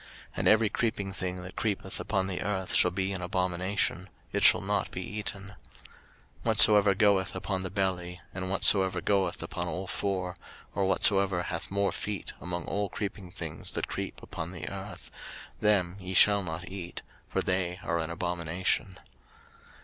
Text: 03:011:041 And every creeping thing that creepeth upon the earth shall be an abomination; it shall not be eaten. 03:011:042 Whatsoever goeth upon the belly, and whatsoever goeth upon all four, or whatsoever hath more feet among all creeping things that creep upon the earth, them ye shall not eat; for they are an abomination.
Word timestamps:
03:011:041 0.29 0.29
And 0.37 0.47
every 0.47 0.69
creeping 0.69 1.13
thing 1.13 1.35
that 1.43 1.55
creepeth 1.55 1.99
upon 1.99 2.25
the 2.25 2.41
earth 2.41 2.73
shall 2.73 2.89
be 2.89 3.11
an 3.13 3.21
abomination; 3.21 4.09
it 4.33 4.41
shall 4.41 4.61
not 4.61 4.89
be 4.89 5.03
eaten. 5.07 5.49
03:011:042 6.43 6.45
Whatsoever 6.45 6.95
goeth 6.95 7.35
upon 7.35 7.61
the 7.61 7.69
belly, 7.69 8.19
and 8.33 8.49
whatsoever 8.49 8.99
goeth 8.99 9.43
upon 9.43 9.67
all 9.67 9.85
four, 9.85 10.35
or 10.73 10.85
whatsoever 10.87 11.43
hath 11.43 11.69
more 11.69 11.91
feet 11.91 12.33
among 12.41 12.65
all 12.65 12.89
creeping 12.89 13.29
things 13.29 13.73
that 13.73 13.87
creep 13.87 14.23
upon 14.23 14.51
the 14.53 14.67
earth, 14.69 15.11
them 15.59 15.97
ye 15.99 16.15
shall 16.15 16.41
not 16.41 16.67
eat; 16.67 17.03
for 17.29 17.41
they 17.43 17.79
are 17.83 17.99
an 17.99 18.09
abomination. 18.09 18.97